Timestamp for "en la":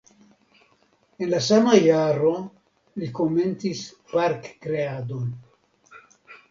1.25-1.41